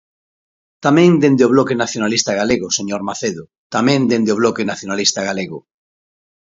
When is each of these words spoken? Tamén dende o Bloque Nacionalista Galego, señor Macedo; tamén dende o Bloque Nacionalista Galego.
Tamén 0.85 1.11
dende 1.21 1.43
o 1.47 1.51
Bloque 1.53 1.75
Nacionalista 1.83 2.31
Galego, 2.41 2.67
señor 2.77 3.01
Macedo; 3.09 3.43
tamén 3.75 4.01
dende 4.11 4.29
o 4.33 4.39
Bloque 4.41 4.67
Nacionalista 4.71 5.19
Galego. 5.29 5.59